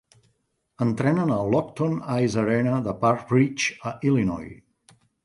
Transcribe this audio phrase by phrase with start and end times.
[0.85, 1.93] Entrenen a l'Oakton
[2.27, 4.49] Ice Arena de Park Ridge, a Illinois.